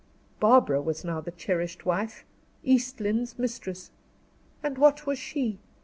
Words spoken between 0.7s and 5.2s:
was now the cherished wife, East Lynne's mistress. And what was